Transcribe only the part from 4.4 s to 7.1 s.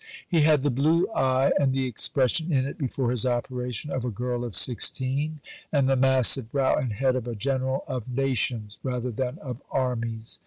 of 16, and the massive brow and